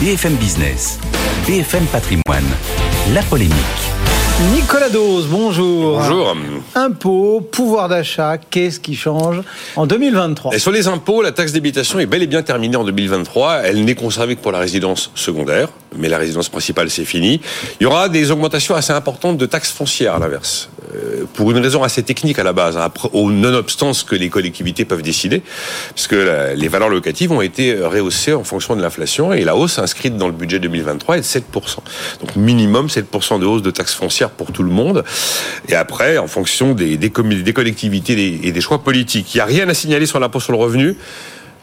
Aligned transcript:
BFM 0.00 0.36
Business, 0.36 0.98
BFM 1.46 1.84
Patrimoine, 1.84 2.46
la 3.12 3.20
polémique. 3.24 3.54
Nicolas 4.54 4.88
Dose, 4.88 5.26
bonjour. 5.26 5.98
Bonjour. 5.98 6.34
Impôts, 6.74 7.42
pouvoir 7.42 7.90
d'achat, 7.90 8.38
qu'est-ce 8.38 8.80
qui 8.80 8.96
change 8.96 9.42
en 9.76 9.86
2023 9.86 10.54
Et 10.54 10.58
sur 10.58 10.72
les 10.72 10.88
impôts, 10.88 11.20
la 11.20 11.32
taxe 11.32 11.52
d'habitation 11.52 11.98
est 11.98 12.06
bel 12.06 12.22
et 12.22 12.26
bien 12.26 12.42
terminée 12.42 12.76
en 12.78 12.84
2023. 12.84 13.64
Elle 13.64 13.84
n'est 13.84 13.94
conservée 13.94 14.36
que 14.36 14.40
pour 14.40 14.52
la 14.52 14.58
résidence 14.60 15.10
secondaire, 15.14 15.68
mais 15.94 16.08
la 16.08 16.16
résidence 16.16 16.48
principale, 16.48 16.88
c'est 16.88 17.04
fini. 17.04 17.42
Il 17.78 17.82
y 17.82 17.86
aura 17.86 18.08
des 18.08 18.30
augmentations 18.30 18.74
assez 18.74 18.94
importantes 18.94 19.36
de 19.36 19.44
taxes 19.44 19.72
foncières, 19.72 20.14
à 20.14 20.18
l'inverse. 20.18 20.70
Euh, 20.94 21.24
pour 21.34 21.50
une 21.50 21.58
raison 21.58 21.82
assez 21.82 22.02
technique 22.02 22.38
à 22.38 22.42
la 22.42 22.52
base, 22.52 22.76
hein, 22.76 22.90
au 23.12 23.30
nonobstant 23.30 23.92
ce 23.92 24.04
que 24.04 24.14
les 24.14 24.28
collectivités 24.28 24.84
peuvent 24.84 25.02
décider, 25.02 25.42
puisque 25.94 26.16
les 26.56 26.68
valeurs 26.68 26.88
locatives 26.88 27.32
ont 27.32 27.40
été 27.40 27.74
rehaussées 27.74 28.32
en 28.32 28.44
fonction 28.44 28.76
de 28.76 28.82
l'inflation, 28.82 29.32
et 29.32 29.44
la 29.44 29.56
hausse 29.56 29.78
inscrite 29.78 30.16
dans 30.16 30.26
le 30.26 30.32
budget 30.32 30.58
2023 30.58 31.18
est 31.18 31.20
de 31.20 31.24
7%. 31.24 31.42
Donc 32.20 32.36
minimum 32.36 32.86
7% 32.86 33.40
de 33.40 33.46
hausse 33.46 33.62
de 33.62 33.70
taxes 33.70 33.94
foncières 33.94 34.30
pour 34.30 34.52
tout 34.52 34.62
le 34.62 34.70
monde. 34.70 35.04
Et 35.68 35.74
après, 35.74 36.18
en 36.18 36.26
fonction 36.26 36.74
des, 36.74 36.98
collectivités 37.10 38.40
et 38.46 38.52
des 38.52 38.60
choix 38.60 38.82
politiques. 38.82 39.34
Il 39.34 39.38
n'y 39.38 39.42
a 39.42 39.44
rien 39.44 39.68
à 39.68 39.74
signaler 39.74 40.06
sur 40.06 40.20
l'impôt 40.20 40.40
sur 40.40 40.52
le 40.52 40.58
revenu. 40.58 40.96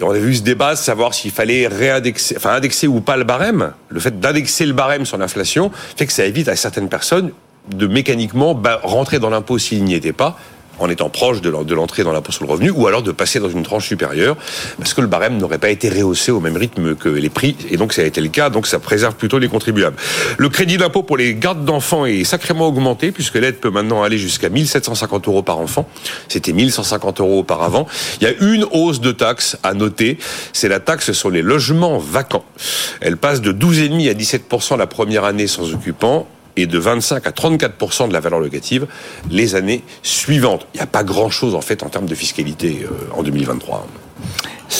on 0.00 0.10
a 0.10 0.18
vu 0.18 0.34
ce 0.34 0.42
débat 0.42 0.76
savoir 0.76 1.14
s'il 1.14 1.30
fallait 1.30 1.66
réindexer, 1.66 2.36
indexer 2.44 2.86
ou 2.86 3.00
pas 3.00 3.16
le 3.16 3.24
barème. 3.24 3.72
Le 3.88 4.00
fait 4.00 4.18
d'indexer 4.20 4.66
le 4.66 4.72
barème 4.72 5.06
sur 5.06 5.18
l'inflation 5.18 5.70
fait 5.96 6.06
que 6.06 6.12
ça 6.12 6.24
évite 6.24 6.48
à 6.48 6.56
certaines 6.56 6.88
personnes 6.88 7.32
de 7.70 7.86
mécaniquement 7.86 8.60
rentrer 8.82 9.18
dans 9.18 9.30
l'impôt 9.30 9.58
s'il 9.58 9.84
n'y 9.84 9.94
était 9.94 10.12
pas 10.12 10.36
en 10.78 10.88
étant 10.88 11.08
proche 11.08 11.40
de 11.40 11.74
l'entrée 11.74 12.04
dans 12.04 12.12
l'impôt 12.12 12.32
sur 12.32 12.44
le 12.44 12.50
revenu, 12.50 12.70
ou 12.70 12.86
alors 12.86 13.02
de 13.02 13.12
passer 13.12 13.40
dans 13.40 13.48
une 13.48 13.62
tranche 13.62 13.86
supérieure, 13.86 14.36
parce 14.78 14.94
que 14.94 15.00
le 15.00 15.06
barème 15.06 15.38
n'aurait 15.38 15.58
pas 15.58 15.70
été 15.70 15.88
rehaussé 15.88 16.30
au 16.30 16.40
même 16.40 16.56
rythme 16.56 16.94
que 16.94 17.08
les 17.08 17.30
prix, 17.30 17.56
et 17.70 17.76
donc 17.76 17.92
ça 17.92 18.02
a 18.02 18.04
été 18.04 18.20
le 18.20 18.28
cas, 18.28 18.50
donc 18.50 18.66
ça 18.66 18.78
préserve 18.78 19.14
plutôt 19.14 19.38
les 19.38 19.48
contribuables. 19.48 19.96
Le 20.36 20.48
crédit 20.48 20.76
d'impôt 20.76 21.02
pour 21.02 21.16
les 21.16 21.34
gardes 21.34 21.64
d'enfants 21.64 22.06
est 22.06 22.24
sacrément 22.24 22.66
augmenté, 22.68 23.10
puisque 23.12 23.36
l'aide 23.36 23.56
peut 23.56 23.70
maintenant 23.70 24.02
aller 24.02 24.18
jusqu'à 24.18 24.48
1750 24.48 25.28
euros 25.28 25.42
par 25.42 25.58
enfant. 25.58 25.88
C'était 26.28 26.52
1150 26.52 27.20
euros 27.20 27.40
auparavant. 27.40 27.86
Il 28.20 28.24
y 28.24 28.30
a 28.30 28.34
une 28.40 28.66
hausse 28.70 29.00
de 29.00 29.12
taxe 29.12 29.56
à 29.62 29.74
noter, 29.74 30.18
c'est 30.52 30.68
la 30.68 30.80
taxe 30.80 31.12
sur 31.12 31.30
les 31.30 31.42
logements 31.42 31.98
vacants. 31.98 32.44
Elle 33.00 33.16
passe 33.16 33.40
de 33.40 33.52
12,5 33.52 34.10
à 34.10 34.14
17% 34.14 34.76
la 34.76 34.86
première 34.86 35.24
année 35.24 35.46
sans 35.46 35.72
occupant, 35.72 36.26
et 36.56 36.66
de 36.66 36.78
25 36.78 37.26
à 37.26 37.30
34% 37.30 38.08
de 38.08 38.12
la 38.12 38.20
valeur 38.20 38.40
locative 38.40 38.86
les 39.30 39.54
années 39.54 39.82
suivantes. 40.02 40.66
Il 40.74 40.78
n'y 40.78 40.82
a 40.82 40.86
pas 40.86 41.04
grand-chose 41.04 41.54
en 41.54 41.60
fait 41.60 41.82
en 41.82 41.88
termes 41.88 42.06
de 42.06 42.14
fiscalité 42.14 42.84
euh, 42.84 43.18
en 43.18 43.22
2023. 43.22 43.86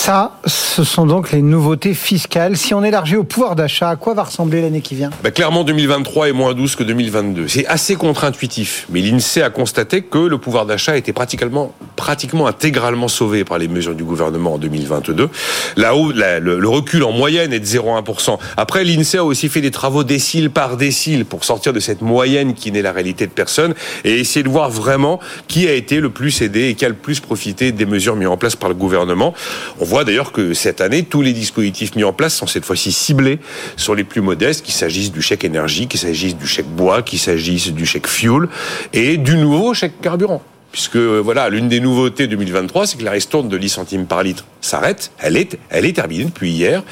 Ça, 0.07 0.39
ce 0.45 0.85
sont 0.85 1.05
donc 1.05 1.33
les 1.33 1.41
nouveautés 1.41 1.93
fiscales. 1.93 2.55
Si 2.55 2.73
on 2.73 2.81
élargit 2.81 3.17
au 3.17 3.25
pouvoir 3.25 3.57
d'achat, 3.57 3.89
à 3.89 3.97
quoi 3.97 4.13
va 4.13 4.23
ressembler 4.23 4.61
l'année 4.61 4.79
qui 4.79 4.95
vient? 4.95 5.09
Ben 5.21 5.33
Clairement, 5.33 5.65
2023 5.65 6.29
est 6.29 6.31
moins 6.31 6.53
douce 6.53 6.77
que 6.77 6.83
2022. 6.83 7.49
C'est 7.49 7.65
assez 7.65 7.97
contre-intuitif, 7.97 8.85
mais 8.89 9.01
l'INSEE 9.01 9.41
a 9.41 9.49
constaté 9.49 10.03
que 10.03 10.19
le 10.19 10.37
pouvoir 10.37 10.65
d'achat 10.65 10.95
était 10.95 11.11
pratiquement, 11.11 11.73
pratiquement 11.97 12.47
intégralement 12.47 13.09
sauvé 13.09 13.43
par 13.43 13.57
les 13.57 13.67
mesures 13.67 13.95
du 13.95 14.05
gouvernement 14.05 14.53
en 14.53 14.57
2022. 14.57 15.27
Là-haut, 15.75 16.13
le, 16.13 16.69
recul 16.69 17.03
en 17.03 17.11
moyenne 17.11 17.51
est 17.51 17.59
de 17.59 17.65
0,1%. 17.65 18.37
Après, 18.55 18.85
l'INSEE 18.85 19.17
a 19.17 19.25
aussi 19.25 19.49
fait 19.49 19.59
des 19.59 19.71
travaux 19.71 20.05
décile 20.05 20.51
par 20.51 20.77
décile 20.77 21.25
pour 21.25 21.43
sortir 21.43 21.73
de 21.73 21.81
cette 21.81 22.01
moyenne 22.01 22.53
qui 22.53 22.71
n'est 22.71 22.81
la 22.81 22.93
réalité 22.93 23.27
de 23.27 23.33
personne 23.33 23.73
et 24.05 24.17
essayer 24.21 24.43
de 24.43 24.49
voir 24.49 24.69
vraiment 24.69 25.19
qui 25.49 25.67
a 25.67 25.73
été 25.73 25.99
le 25.99 26.11
plus 26.11 26.41
aidé 26.41 26.69
et 26.69 26.75
qui 26.75 26.85
a 26.85 26.89
le 26.89 26.95
plus 26.95 27.19
profité 27.19 27.73
des 27.73 27.85
mesures 27.85 28.15
mises 28.15 28.29
en 28.29 28.37
place 28.37 28.55
par 28.55 28.69
le 28.69 28.75
gouvernement. 28.75 29.33
On 29.81 29.83
voit 29.83 29.96
d'ailleurs 30.03 30.31
que 30.31 30.53
cette 30.53 30.81
année, 30.81 31.03
tous 31.03 31.21
les 31.21 31.33
dispositifs 31.33 31.95
mis 31.95 32.03
en 32.03 32.13
place 32.13 32.35
sont 32.35 32.47
cette 32.47 32.65
fois-ci 32.65 32.91
ciblés 32.91 33.39
sur 33.75 33.95
les 33.95 34.03
plus 34.03 34.21
modestes, 34.21 34.63
qu'il 34.63 34.73
s'agisse 34.73 35.11
du 35.11 35.21
chèque 35.21 35.43
énergie, 35.43 35.87
qu'il 35.87 35.99
s'agisse 35.99 36.35
du 36.35 36.47
chèque 36.47 36.67
bois, 36.67 37.01
qu'il 37.01 37.19
s'agisse 37.19 37.71
du 37.71 37.85
chèque 37.85 38.07
fuel 38.07 38.47
et 38.93 39.17
du 39.17 39.37
nouveau 39.37 39.73
chèque 39.73 40.01
carburant 40.01 40.41
puisque 40.71 40.97
voilà, 40.97 41.49
l'une 41.49 41.69
des 41.69 41.79
nouveautés 41.79 42.27
2023, 42.27 42.87
c'est 42.87 42.97
que 42.97 43.03
la 43.03 43.11
ristourne 43.11 43.49
de 43.49 43.57
10 43.57 43.69
centimes 43.69 44.05
par 44.05 44.23
litre 44.23 44.45
s'arrête. 44.61 45.11
Elle 45.19 45.37
est, 45.37 45.57
elle 45.69 45.85
est 45.85 45.93
terminée 45.93 46.25
depuis 46.25 46.51
hier. 46.51 46.83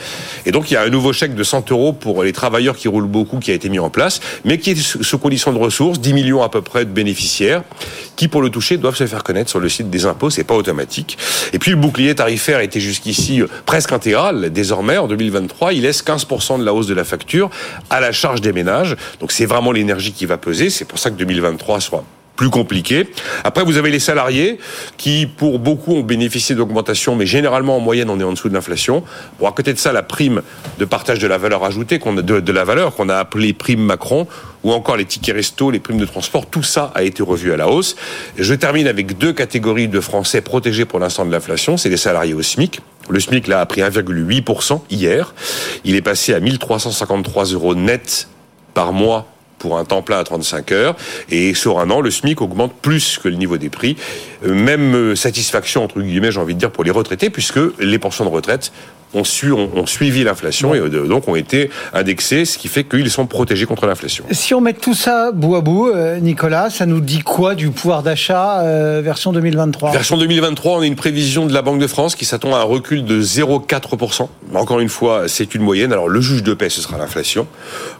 Et 0.45 0.51
donc, 0.51 0.71
il 0.71 0.75
y 0.75 0.77
a 0.77 0.81
un 0.81 0.89
nouveau 0.89 1.13
chèque 1.13 1.35
de 1.35 1.43
100 1.43 1.71
euros 1.71 1.93
pour 1.93 2.23
les 2.23 2.33
travailleurs 2.33 2.75
qui 2.75 2.87
roulent 2.87 3.07
beaucoup 3.07 3.39
qui 3.39 3.51
a 3.51 3.53
été 3.53 3.69
mis 3.69 3.79
en 3.79 3.89
place, 3.89 4.21
mais 4.43 4.57
qui 4.57 4.71
est 4.71 4.75
sous 4.75 5.17
condition 5.17 5.51
de 5.51 5.57
ressources, 5.57 5.99
10 5.99 6.13
millions 6.13 6.41
à 6.41 6.49
peu 6.49 6.61
près 6.61 6.85
de 6.85 6.89
bénéficiaires, 6.89 7.63
qui 8.15 8.27
pour 8.27 8.41
le 8.41 8.49
toucher 8.49 8.77
doivent 8.77 8.95
se 8.95 9.07
faire 9.07 9.23
connaître 9.23 9.49
sur 9.49 9.59
le 9.59 9.69
site 9.69 9.89
des 9.89 10.05
impôts. 10.05 10.29
C'est 10.29 10.43
pas 10.43 10.55
automatique. 10.55 11.17
Et 11.53 11.59
puis, 11.59 11.71
le 11.71 11.77
bouclier 11.77 12.15
tarifaire 12.15 12.61
était 12.61 12.79
jusqu'ici 12.79 13.41
euh, 13.41 13.47
presque 13.65 13.91
intégral. 13.91 14.51
Désormais, 14.51 14.97
en 14.97 15.07
2023, 15.07 15.73
il 15.73 15.81
laisse 15.81 16.03
15% 16.03 16.59
de 16.59 16.65
la 16.65 16.73
hausse 16.73 16.87
de 16.87 16.93
la 16.93 17.03
facture 17.03 17.49
à 17.89 17.99
la 17.99 18.11
charge 18.11 18.41
des 18.41 18.53
ménages. 18.53 18.95
Donc, 19.19 19.31
c'est 19.31 19.45
vraiment 19.45 19.71
l'énergie 19.71 20.13
qui 20.13 20.25
va 20.25 20.37
peser. 20.37 20.69
C'est 20.69 20.85
pour 20.85 20.99
ça 20.99 21.09
que 21.11 21.15
2023 21.15 21.81
soit 21.81 22.05
plus 22.35 22.49
compliqué. 22.49 23.07
Après, 23.43 23.63
vous 23.63 23.77
avez 23.77 23.89
les 23.89 23.99
salariés 23.99 24.59
qui, 24.97 25.25
pour 25.25 25.59
beaucoup, 25.59 25.93
ont 25.93 26.01
bénéficié 26.01 26.55
d'augmentation, 26.55 27.15
mais 27.15 27.25
généralement, 27.25 27.77
en 27.77 27.79
moyenne, 27.79 28.09
on 28.09 28.19
est 28.19 28.23
en 28.23 28.31
dessous 28.33 28.49
de 28.49 28.53
l'inflation. 28.53 29.03
Bon, 29.39 29.47
à 29.47 29.51
côté 29.51 29.73
de 29.73 29.79
ça, 29.79 29.93
la 29.93 30.03
prime 30.03 30.41
de 30.77 30.85
partage 30.85 31.19
de 31.19 31.27
la 31.27 31.37
valeur 31.37 31.63
ajoutée, 31.63 31.99
qu'on 31.99 32.17
a, 32.17 32.21
de, 32.21 32.51
la 32.51 32.63
valeur 32.63 32.95
qu'on 32.95 33.09
a 33.09 33.15
appelée 33.15 33.53
prime 33.53 33.81
Macron, 33.81 34.27
ou 34.63 34.71
encore 34.71 34.97
les 34.97 35.05
tickets 35.05 35.35
resto, 35.35 35.71
les 35.71 35.79
primes 35.79 35.99
de 35.99 36.05
transport, 36.05 36.47
tout 36.47 36.63
ça 36.63 36.91
a 36.95 37.03
été 37.03 37.21
revu 37.21 37.53
à 37.53 37.57
la 37.57 37.69
hausse. 37.69 37.95
Je 38.37 38.53
termine 38.53 38.87
avec 38.87 39.17
deux 39.17 39.33
catégories 39.33 39.87
de 39.87 39.99
Français 39.99 40.41
protégés 40.41 40.85
pour 40.85 40.99
l'instant 40.99 41.25
de 41.25 41.31
l'inflation. 41.31 41.77
C'est 41.77 41.89
les 41.89 41.97
salariés 41.97 42.33
au 42.33 42.41
SMIC. 42.41 42.81
Le 43.09 43.19
SMIC, 43.19 43.47
là, 43.47 43.61
a 43.61 43.65
pris 43.65 43.81
1,8% 43.81 44.81
hier. 44.89 45.35
Il 45.83 45.95
est 45.95 46.01
passé 46.01 46.33
à 46.33 46.39
1353 46.39 47.45
euros 47.45 47.75
net 47.75 48.27
par 48.73 48.91
mois 48.91 49.34
pour 49.65 49.79
un 49.79 49.85
temps 49.85 50.03
plein 50.03 50.19
à 50.19 50.23
35 50.23 50.71
heures. 50.73 50.95
Et 51.31 51.55
sur 51.55 51.79
un 51.79 51.89
an, 51.89 51.99
le 51.99 52.11
SMIC 52.11 52.39
augmente 52.39 52.71
plus 52.83 53.17
que 53.17 53.27
le 53.27 53.35
niveau 53.35 53.57
des 53.57 53.69
prix. 53.69 53.97
Euh, 54.45 54.53
même 54.53 54.93
euh, 54.93 55.15
satisfaction, 55.15 55.83
entre 55.83 56.01
guillemets, 56.01 56.31
j'ai 56.31 56.39
envie 56.39 56.53
de 56.53 56.59
dire, 56.59 56.69
pour 56.69 56.83
les 56.83 56.91
retraités, 56.91 57.31
puisque 57.31 57.59
les 57.79 57.97
pensions 57.97 58.25
de 58.25 58.29
retraite 58.29 58.71
ont, 59.15 59.23
su, 59.23 59.51
ont, 59.51 59.85
suivi 59.85 60.23
l'inflation 60.23 60.75
et 60.75 60.79
euh, 60.79 61.07
donc 61.07 61.27
ont 61.27 61.35
été 61.35 61.69
indexés, 61.93 62.45
ce 62.45 62.57
qui 62.57 62.67
fait 62.67 62.83
qu'ils 62.83 63.09
sont 63.09 63.25
protégés 63.25 63.65
contre 63.65 63.87
l'inflation. 63.87 64.25
Si 64.31 64.53
on 64.53 64.61
met 64.61 64.73
tout 64.73 64.93
ça 64.93 65.31
bout 65.31 65.55
à 65.55 65.61
bout, 65.61 65.89
euh, 65.89 66.19
Nicolas, 66.19 66.69
ça 66.69 66.85
nous 66.85 66.99
dit 66.99 67.19
quoi 67.19 67.55
du 67.55 67.69
pouvoir 67.69 68.03
d'achat 68.03 68.61
euh, 68.61 69.01
version 69.03 69.31
2023 69.31 69.91
Version 69.91 70.17
2023, 70.17 70.77
on 70.77 70.81
a 70.81 70.85
une 70.85 70.95
prévision 70.95 71.45
de 71.45 71.53
la 71.53 71.61
Banque 71.61 71.79
de 71.79 71.87
France 71.87 72.15
qui 72.15 72.25
s'attend 72.25 72.53
à 72.53 72.59
un 72.59 72.63
recul 72.63 73.05
de 73.05 73.21
0,4%. 73.21 74.27
Encore 74.53 74.79
une 74.79 74.89
fois, 74.89 75.23
c'est 75.27 75.55
une 75.55 75.61
moyenne. 75.61 75.91
Alors 75.91 76.09
le 76.09 76.21
juge 76.21 76.43
de 76.43 76.53
paix, 76.53 76.69
ce 76.69 76.81
sera 76.81 76.97
l'inflation. 76.97 77.47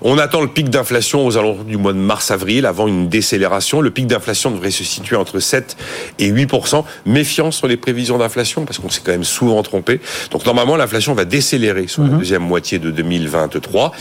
On 0.02 0.18
attend 0.18 0.42
le 0.42 0.48
pic 0.48 0.70
d'inflation 0.70 1.26
aux 1.26 1.38
alentours 1.38 1.64
du 1.64 1.78
mois 1.78 1.94
de 1.94 1.98
mars-avril, 1.98 2.66
avant 2.66 2.88
une 2.88 3.08
décélération. 3.08 3.82
Le 3.82 3.92
pic 3.92 4.08
d'inflation 4.08 4.52
devrait 4.52 4.72
se 4.72 4.84
situer 4.84 5.16
entre 5.16 5.40
7 5.40 5.78
et 6.20 6.32
8%. 6.32 6.84
Méfiance 7.06 7.58
sur 7.58 7.68
les 7.68 7.78
prévisions 7.78 8.18
d'inflation, 8.18 8.66
parce 8.66 8.80
qu'on 8.80 8.90
s'est 8.90 9.02
quand 9.04 9.12
même 9.12 9.24
souvent 9.24 9.62
trompé. 9.64 10.00
Donc 10.32 10.46
normalement, 10.46 10.76
l'inflation 10.76 11.05
va 11.14 11.26
décélérer 11.26 11.88
sur 11.88 12.04
la 12.04 12.10
mhm. 12.10 12.18
deuxième 12.20 12.44
moitié 12.44 12.80
de 12.80 12.92
2023. 12.92 13.92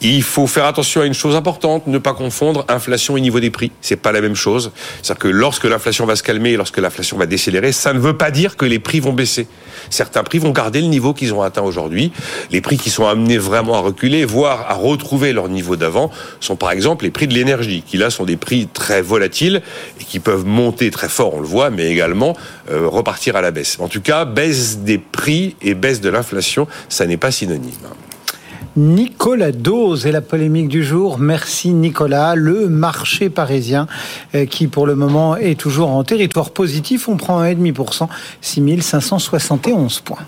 Il 0.00 0.22
faut 0.22 0.46
faire 0.46 0.64
attention 0.64 1.00
à 1.00 1.06
une 1.06 1.14
chose 1.14 1.36
importante, 1.36 1.86
ne 1.86 1.98
pas 1.98 2.14
confondre 2.14 2.64
inflation 2.68 3.16
et 3.16 3.20
niveau 3.20 3.40
des 3.40 3.50
prix. 3.50 3.72
C'est 3.80 3.96
pas 3.96 4.12
la 4.12 4.20
même 4.20 4.34
chose. 4.34 4.72
C'est-à-dire 5.02 5.22
que 5.22 5.28
lorsque 5.28 5.64
l'inflation 5.64 6.06
va 6.06 6.16
se 6.16 6.22
calmer, 6.22 6.56
lorsque 6.56 6.78
l'inflation 6.78 7.16
va 7.16 7.26
décélérer, 7.26 7.72
ça 7.72 7.92
ne 7.92 7.98
veut 7.98 8.16
pas 8.16 8.30
dire 8.30 8.56
que 8.56 8.64
les 8.64 8.78
prix 8.78 9.00
vont 9.00 9.12
baisser. 9.12 9.46
Certains 9.90 10.22
prix 10.22 10.38
vont 10.38 10.50
garder 10.50 10.80
le 10.80 10.86
niveau 10.86 11.14
qu'ils 11.14 11.34
ont 11.34 11.42
atteint 11.42 11.62
aujourd'hui. 11.62 12.12
Les 12.50 12.60
prix 12.60 12.76
qui 12.76 12.90
sont 12.90 13.06
amenés 13.06 13.38
vraiment 13.38 13.74
à 13.74 13.80
reculer, 13.80 14.24
voire 14.24 14.66
à 14.68 14.74
retrouver 14.74 15.32
leur 15.32 15.48
niveau 15.48 15.76
d'avant, 15.76 16.10
sont 16.40 16.56
par 16.56 16.70
exemple 16.70 17.04
les 17.04 17.10
prix 17.10 17.26
de 17.26 17.34
l'énergie, 17.34 17.82
qui 17.86 17.96
là 17.96 18.10
sont 18.10 18.24
des 18.24 18.36
prix 18.36 18.68
très 18.72 19.02
volatiles 19.02 19.62
et 20.00 20.04
qui 20.04 20.18
peuvent 20.18 20.44
monter 20.44 20.90
très 20.90 21.08
fort, 21.08 21.34
on 21.34 21.40
le 21.40 21.46
voit, 21.46 21.70
mais 21.70 21.90
également 21.90 22.36
euh, 22.70 22.86
repartir 22.86 23.36
à 23.36 23.40
la 23.40 23.50
baisse. 23.50 23.78
En 23.80 23.88
tout 23.88 24.00
cas, 24.00 24.24
baisse 24.24 24.78
des 24.78 24.98
prix 24.98 25.56
et 25.62 25.74
baisse 25.74 26.00
de 26.00 26.08
l'inflation 26.08 26.27
ça 26.88 27.06
n'est 27.06 27.16
pas 27.16 27.30
synonyme. 27.30 27.72
Nicolas 28.76 29.50
Dose 29.50 30.06
est 30.06 30.12
la 30.12 30.20
polémique 30.20 30.68
du 30.68 30.84
jour. 30.84 31.18
Merci 31.18 31.70
Nicolas. 31.70 32.36
Le 32.36 32.68
marché 32.68 33.28
parisien 33.28 33.88
euh, 34.34 34.46
qui 34.46 34.68
pour 34.68 34.86
le 34.86 34.94
moment 34.94 35.36
est 35.36 35.58
toujours 35.58 35.90
en 35.90 36.04
territoire 36.04 36.50
positif. 36.50 37.08
On 37.08 37.16
prend 37.16 37.42
1,5%, 37.42 38.08
6571 38.40 40.00
points. 40.00 40.18